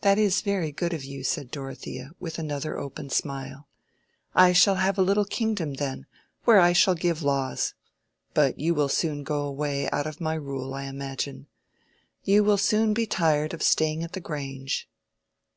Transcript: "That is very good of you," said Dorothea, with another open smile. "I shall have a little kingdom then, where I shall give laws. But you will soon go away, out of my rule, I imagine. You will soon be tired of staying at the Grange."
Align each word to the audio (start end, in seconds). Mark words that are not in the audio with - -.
"That 0.00 0.18
is 0.18 0.40
very 0.40 0.72
good 0.72 0.92
of 0.92 1.04
you," 1.04 1.22
said 1.22 1.52
Dorothea, 1.52 2.10
with 2.18 2.36
another 2.36 2.76
open 2.76 3.10
smile. 3.10 3.68
"I 4.34 4.52
shall 4.52 4.74
have 4.74 4.98
a 4.98 5.02
little 5.04 5.24
kingdom 5.24 5.74
then, 5.74 6.06
where 6.42 6.58
I 6.58 6.72
shall 6.72 6.96
give 6.96 7.22
laws. 7.22 7.72
But 8.34 8.58
you 8.58 8.74
will 8.74 8.88
soon 8.88 9.22
go 9.22 9.44
away, 9.44 9.88
out 9.90 10.08
of 10.08 10.20
my 10.20 10.34
rule, 10.34 10.74
I 10.74 10.86
imagine. 10.86 11.46
You 12.24 12.42
will 12.42 12.58
soon 12.58 12.92
be 12.92 13.06
tired 13.06 13.54
of 13.54 13.62
staying 13.62 14.02
at 14.02 14.14
the 14.14 14.20
Grange." 14.20 14.90